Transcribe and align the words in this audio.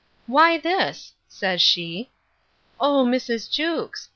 —Why 0.25 0.57
this? 0.57 1.13
says 1.27 1.61
she. 1.61 2.09
O 2.79 3.05
Mrs. 3.05 3.51
Jewkes! 3.51 4.09